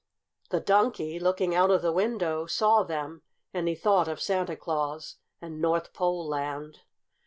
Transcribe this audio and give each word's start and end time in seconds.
The 0.49 0.59
Donkey, 0.59 1.19
looking 1.19 1.53
out 1.53 1.69
of 1.69 1.83
the 1.83 1.91
window, 1.91 2.47
saw 2.47 2.81
them, 2.81 3.21
and 3.53 3.67
he 3.67 3.75
thought 3.75 4.07
of 4.07 4.19
Santa 4.19 4.55
Claus 4.55 5.17
and 5.39 5.61
North 5.61 5.93
Pole 5.93 6.27
Land. 6.27 6.79